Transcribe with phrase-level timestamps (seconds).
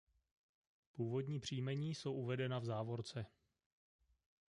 [0.91, 3.25] Původní příjmení jsou uvedena v závorce.